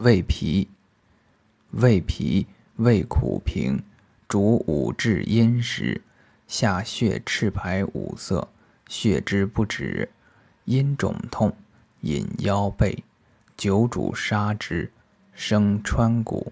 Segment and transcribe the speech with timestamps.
[0.00, 0.66] 胃脾
[1.72, 3.82] 胃脾，胃苦平，
[4.26, 6.00] 主五至阴实，
[6.46, 8.48] 下血赤白五色，
[8.88, 10.08] 血之不止，
[10.64, 11.54] 阴肿痛，
[12.00, 13.04] 隐腰背，
[13.58, 14.90] 久主杀之，
[15.34, 16.50] 生川谷。